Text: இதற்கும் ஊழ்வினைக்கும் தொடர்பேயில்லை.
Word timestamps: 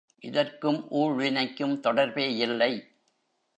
இதற்கும் 0.19 0.87
ஊழ்வினைக்கும் 0.91 1.79
தொடர்பேயில்லை. 1.79 2.71